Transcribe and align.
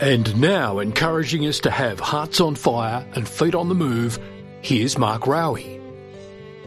And 0.00 0.40
now, 0.40 0.80
encouraging 0.80 1.46
us 1.46 1.60
to 1.60 1.70
have 1.70 2.00
hearts 2.00 2.40
on 2.40 2.54
fire 2.54 3.06
and 3.14 3.28
feet 3.28 3.54
on 3.54 3.68
the 3.68 3.74
move, 3.74 4.18
here's 4.60 4.98
Mark 4.98 5.26
Raue. 5.26 5.80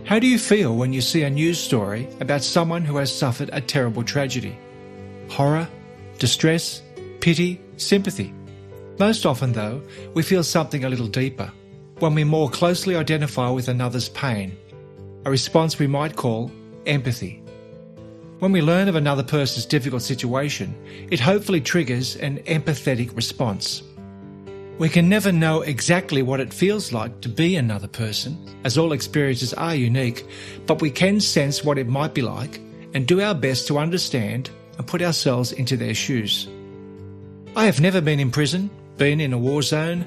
How 0.05 0.19
do 0.19 0.27
you 0.27 0.37
feel 0.37 0.75
when 0.75 0.93
you 0.93 1.01
see 1.01 1.23
a 1.23 1.29
news 1.29 1.59
story 1.59 2.07
about 2.19 2.43
someone 2.43 2.85
who 2.85 2.97
has 2.97 3.11
suffered 3.11 3.49
a 3.51 3.59
terrible 3.59 4.03
tragedy? 4.03 4.57
Horror, 5.29 5.67
distress, 6.19 6.81
pity, 7.19 7.59
sympathy. 7.77 8.33
Most 8.99 9.25
often, 9.25 9.51
though, 9.51 9.81
we 10.13 10.23
feel 10.23 10.43
something 10.43 10.85
a 10.85 10.89
little 10.89 11.07
deeper 11.07 11.51
when 11.99 12.13
we 12.13 12.23
more 12.23 12.49
closely 12.49 12.95
identify 12.95 13.49
with 13.49 13.67
another's 13.67 14.09
pain, 14.09 14.57
a 15.25 15.31
response 15.31 15.79
we 15.79 15.87
might 15.87 16.15
call 16.15 16.51
empathy. 16.85 17.41
When 18.39 18.51
we 18.51 18.61
learn 18.61 18.89
of 18.89 18.95
another 18.95 19.23
person's 19.23 19.65
difficult 19.65 20.01
situation, 20.01 20.75
it 21.09 21.21
hopefully 21.21 21.61
triggers 21.61 22.17
an 22.17 22.39
empathetic 22.39 23.15
response. 23.15 23.81
We 24.77 24.89
can 24.89 25.07
never 25.07 25.31
know 25.31 25.61
exactly 25.61 26.21
what 26.21 26.41
it 26.41 26.53
feels 26.53 26.91
like 26.91 27.21
to 27.21 27.29
be 27.29 27.55
another 27.55 27.87
person, 27.87 28.37
as 28.65 28.77
all 28.77 28.91
experiences 28.91 29.53
are 29.53 29.73
unique, 29.73 30.27
but 30.65 30.81
we 30.81 30.91
can 30.91 31.21
sense 31.21 31.63
what 31.63 31.77
it 31.77 31.87
might 31.87 32.13
be 32.13 32.21
like 32.21 32.59
and 32.93 33.07
do 33.07 33.21
our 33.21 33.33
best 33.33 33.67
to 33.67 33.77
understand 33.77 34.49
and 34.77 34.85
put 34.85 35.01
ourselves 35.01 35.53
into 35.53 35.77
their 35.77 35.95
shoes. 35.95 36.45
I 37.55 37.63
have 37.65 37.79
never 37.79 38.01
been 38.01 38.19
in 38.19 38.31
prison, 38.31 38.69
been 38.97 39.21
in 39.21 39.31
a 39.31 39.37
war 39.37 39.61
zone, 39.61 40.05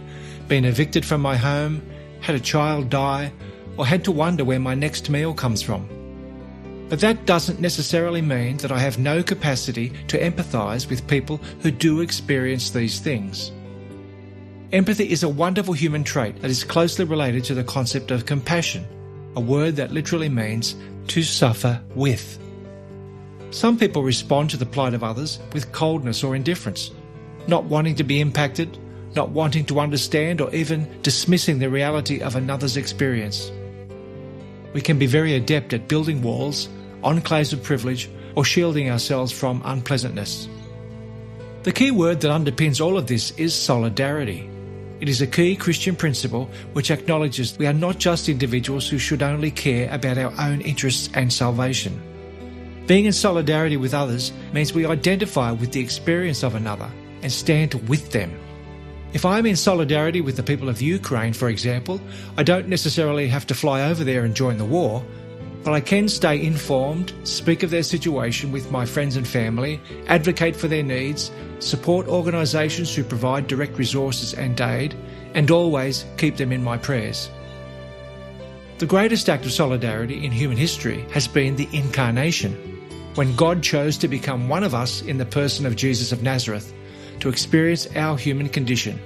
been 0.48 0.66
evicted 0.66 1.06
from 1.06 1.22
my 1.22 1.36
home, 1.36 1.80
had 2.20 2.34
a 2.34 2.40
child 2.40 2.90
die, 2.90 3.32
or 3.78 3.86
had 3.86 4.04
to 4.04 4.12
wonder 4.12 4.44
where 4.44 4.60
my 4.60 4.74
next 4.74 5.08
meal 5.08 5.32
comes 5.32 5.62
from. 5.62 5.88
But 6.88 7.00
that 7.00 7.26
doesn't 7.26 7.60
necessarily 7.60 8.22
mean 8.22 8.56
that 8.58 8.72
I 8.72 8.78
have 8.78 8.98
no 8.98 9.22
capacity 9.22 9.92
to 10.08 10.18
empathise 10.18 10.88
with 10.88 11.06
people 11.06 11.38
who 11.60 11.70
do 11.70 12.00
experience 12.00 12.70
these 12.70 12.98
things. 12.98 13.52
Empathy 14.72 15.10
is 15.10 15.22
a 15.22 15.28
wonderful 15.28 15.74
human 15.74 16.04
trait 16.04 16.40
that 16.40 16.50
is 16.50 16.64
closely 16.64 17.04
related 17.04 17.44
to 17.44 17.54
the 17.54 17.64
concept 17.64 18.10
of 18.10 18.26
compassion, 18.26 18.86
a 19.36 19.40
word 19.40 19.76
that 19.76 19.92
literally 19.92 20.28
means 20.28 20.76
to 21.08 21.22
suffer 21.22 21.80
with. 21.94 22.38
Some 23.50 23.78
people 23.78 24.02
respond 24.02 24.50
to 24.50 24.56
the 24.56 24.66
plight 24.66 24.94
of 24.94 25.04
others 25.04 25.38
with 25.52 25.72
coldness 25.72 26.22
or 26.22 26.36
indifference, 26.36 26.90
not 27.46 27.64
wanting 27.64 27.94
to 27.96 28.04
be 28.04 28.20
impacted, 28.20 28.78
not 29.14 29.30
wanting 29.30 29.64
to 29.66 29.80
understand, 29.80 30.40
or 30.40 30.54
even 30.54 30.86
dismissing 31.02 31.58
the 31.58 31.70
reality 31.70 32.20
of 32.20 32.36
another's 32.36 32.76
experience. 32.76 33.50
We 34.74 34.82
can 34.82 34.98
be 34.98 35.06
very 35.06 35.34
adept 35.34 35.72
at 35.72 35.88
building 35.88 36.20
walls 36.20 36.68
enclaves 37.02 37.52
of 37.52 37.62
privilege, 37.62 38.10
or 38.34 38.44
shielding 38.44 38.90
ourselves 38.90 39.32
from 39.32 39.62
unpleasantness. 39.64 40.48
The 41.64 41.72
key 41.72 41.90
word 41.90 42.20
that 42.20 42.30
underpins 42.30 42.80
all 42.80 42.96
of 42.96 43.06
this 43.06 43.32
is 43.32 43.54
solidarity. 43.54 44.48
It 45.00 45.08
is 45.08 45.20
a 45.20 45.26
key 45.26 45.54
Christian 45.56 45.94
principle 45.94 46.50
which 46.72 46.90
acknowledges 46.90 47.56
we 47.58 47.66
are 47.66 47.72
not 47.72 47.98
just 47.98 48.28
individuals 48.28 48.88
who 48.88 48.98
should 48.98 49.22
only 49.22 49.50
care 49.50 49.92
about 49.92 50.18
our 50.18 50.32
own 50.38 50.60
interests 50.60 51.10
and 51.14 51.32
salvation. 51.32 52.00
Being 52.86 53.04
in 53.04 53.12
solidarity 53.12 53.76
with 53.76 53.92
others 53.92 54.32
means 54.52 54.72
we 54.72 54.86
identify 54.86 55.52
with 55.52 55.72
the 55.72 55.80
experience 55.80 56.42
of 56.42 56.54
another 56.54 56.90
and 57.22 57.30
stand 57.30 57.74
with 57.88 58.12
them. 58.12 58.32
If 59.12 59.24
I 59.24 59.38
am 59.38 59.46
in 59.46 59.56
solidarity 59.56 60.20
with 60.20 60.36
the 60.36 60.42
people 60.42 60.68
of 60.68 60.80
Ukraine, 60.82 61.32
for 61.32 61.48
example, 61.48 62.00
I 62.36 62.42
don't 62.42 62.68
necessarily 62.68 63.28
have 63.28 63.46
to 63.48 63.54
fly 63.54 63.82
over 63.90 64.04
there 64.04 64.24
and 64.24 64.34
join 64.34 64.58
the 64.58 64.64
war, 64.64 65.04
but 65.68 65.74
I 65.74 65.80
can 65.82 66.08
stay 66.08 66.42
informed, 66.42 67.12
speak 67.24 67.62
of 67.62 67.68
their 67.68 67.82
situation 67.82 68.52
with 68.52 68.70
my 68.70 68.86
friends 68.86 69.16
and 69.16 69.28
family, 69.28 69.78
advocate 70.06 70.56
for 70.56 70.66
their 70.66 70.82
needs, 70.82 71.30
support 71.58 72.08
organisations 72.08 72.94
who 72.94 73.04
provide 73.04 73.48
direct 73.48 73.76
resources 73.76 74.32
and 74.32 74.58
aid, 74.58 74.94
and 75.34 75.50
always 75.50 76.06
keep 76.16 76.38
them 76.38 76.52
in 76.52 76.64
my 76.64 76.78
prayers. 76.78 77.28
The 78.78 78.86
greatest 78.86 79.28
act 79.28 79.44
of 79.44 79.52
solidarity 79.52 80.24
in 80.24 80.32
human 80.32 80.56
history 80.56 81.04
has 81.10 81.28
been 81.28 81.56
the 81.56 81.68
incarnation, 81.74 82.54
when 83.16 83.36
God 83.36 83.62
chose 83.62 83.98
to 83.98 84.08
become 84.08 84.48
one 84.48 84.64
of 84.64 84.74
us 84.74 85.02
in 85.02 85.18
the 85.18 85.26
person 85.26 85.66
of 85.66 85.76
Jesus 85.76 86.12
of 86.12 86.22
Nazareth 86.22 86.72
to 87.20 87.28
experience 87.28 87.86
our 87.94 88.16
human 88.16 88.48
condition, 88.48 88.98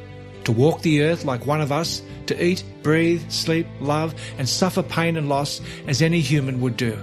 to 0.44 0.52
walk 0.52 0.82
the 0.82 1.02
earth 1.02 1.24
like 1.24 1.46
one 1.46 1.60
of 1.60 1.72
us 1.72 2.02
to 2.26 2.44
eat, 2.44 2.64
breathe, 2.82 3.30
sleep, 3.30 3.66
love, 3.80 4.14
and 4.38 4.48
suffer 4.48 4.82
pain 4.82 5.16
and 5.16 5.28
loss 5.28 5.60
as 5.86 6.02
any 6.02 6.20
human 6.20 6.60
would 6.60 6.76
do. 6.76 6.98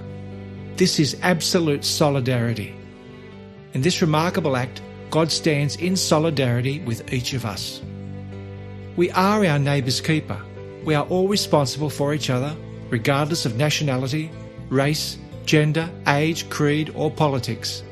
This 0.76 0.98
is 0.98 1.16
absolute 1.22 1.84
solidarity. 1.84 2.74
In 3.74 3.82
this 3.82 4.00
remarkable 4.00 4.56
act, 4.56 4.82
God 5.10 5.30
stands 5.30 5.76
in 5.76 5.96
solidarity 5.96 6.80
with 6.80 7.12
each 7.12 7.32
of 7.34 7.44
us. 7.44 7.82
We 8.96 9.10
are 9.10 9.44
our 9.44 9.58
neighbour's 9.58 10.00
keeper. 10.00 10.40
We 10.84 10.94
are 10.94 11.04
all 11.06 11.28
responsible 11.28 11.90
for 11.90 12.14
each 12.14 12.30
other, 12.30 12.56
regardless 12.88 13.46
of 13.46 13.56
nationality, 13.56 14.30
race, 14.68 15.18
gender, 15.46 15.90
age, 16.06 16.48
creed, 16.48 16.92
or 16.94 17.10
politics. 17.10 17.82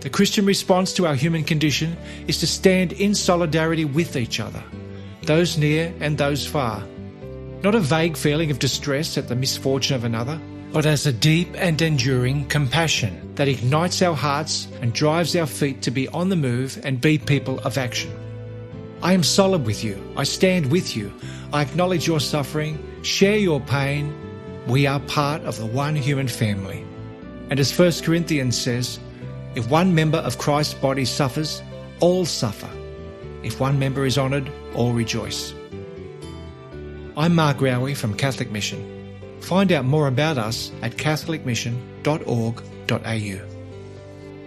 The 0.00 0.10
Christian 0.10 0.46
response 0.46 0.94
to 0.94 1.06
our 1.06 1.14
human 1.14 1.44
condition 1.44 1.96
is 2.26 2.38
to 2.40 2.46
stand 2.46 2.92
in 2.92 3.14
solidarity 3.14 3.84
with 3.84 4.16
each 4.16 4.40
other 4.40 4.62
those 5.24 5.58
near 5.58 5.94
and 6.00 6.16
those 6.16 6.46
far. 6.46 6.82
Not 7.62 7.74
a 7.74 7.80
vague 7.80 8.16
feeling 8.16 8.50
of 8.50 8.58
distress 8.58 9.18
at 9.18 9.28
the 9.28 9.36
misfortune 9.36 9.94
of 9.94 10.04
another, 10.04 10.40
but 10.72 10.86
as 10.86 11.06
a 11.06 11.12
deep 11.12 11.48
and 11.56 11.80
enduring 11.82 12.48
compassion 12.48 13.34
that 13.34 13.46
ignites 13.46 14.00
our 14.00 14.14
hearts 14.16 14.66
and 14.80 14.94
drives 14.94 15.36
our 15.36 15.46
feet 15.46 15.82
to 15.82 15.90
be 15.90 16.08
on 16.08 16.30
the 16.30 16.36
move 16.36 16.80
and 16.84 17.00
be 17.00 17.18
people 17.18 17.58
of 17.60 17.76
action. 17.76 18.10
I 19.02 19.12
am 19.12 19.22
solid 19.22 19.66
with 19.66 19.84
you. 19.84 20.02
I 20.16 20.24
stand 20.24 20.70
with 20.70 20.96
you. 20.96 21.12
I 21.52 21.62
acknowledge 21.62 22.06
your 22.06 22.20
suffering, 22.20 22.78
share 23.02 23.36
your 23.36 23.60
pain. 23.60 24.14
We 24.66 24.86
are 24.86 25.00
part 25.00 25.42
of 25.42 25.58
the 25.58 25.66
one 25.66 25.96
human 25.96 26.28
family. 26.28 26.84
And 27.50 27.60
as 27.60 27.76
1 27.76 27.92
Corinthians 28.02 28.58
says, 28.58 28.98
if 29.54 29.70
one 29.70 29.94
member 29.94 30.18
of 30.18 30.38
Christ's 30.38 30.74
body 30.74 31.04
suffers, 31.04 31.62
all 32.00 32.24
suffer. 32.24 32.68
If 33.42 33.60
one 33.60 33.78
member 33.78 34.04
is 34.04 34.18
honoured, 34.18 34.50
all 34.74 34.92
rejoice. 34.92 35.54
I'm 37.16 37.34
Mark 37.34 37.58
Raue 37.58 37.94
from 37.94 38.14
Catholic 38.14 38.50
Mission. 38.50 38.86
Find 39.40 39.72
out 39.72 39.84
more 39.84 40.06
about 40.06 40.38
us 40.38 40.70
at 40.82 40.96
catholicmission.org.au. 40.96 43.59